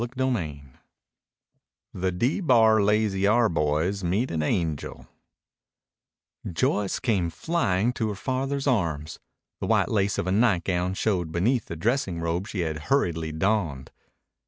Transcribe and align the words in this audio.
CHAPTER 0.03 0.31
VIII 0.31 0.63
THE 1.93 2.11
D 2.11 2.39
BAR 2.39 2.81
LAZY 2.81 3.27
R 3.27 3.47
BOYS 3.49 4.03
MEET 4.03 4.31
AN 4.31 4.41
ANGEL 4.41 5.07
Joyce 6.51 6.97
came 6.97 7.29
flying 7.29 7.93
to 7.93 8.09
her 8.09 8.15
father's 8.15 8.65
arms. 8.65 9.19
The 9.59 9.67
white 9.67 9.89
lace 9.89 10.17
of 10.17 10.25
a 10.25 10.31
nightgown 10.31 10.95
showed 10.95 11.31
beneath 11.31 11.65
the 11.65 11.75
dressing 11.75 12.19
robe 12.19 12.47
she 12.47 12.61
had 12.61 12.85
hurriedly 12.89 13.31
donned. 13.31 13.91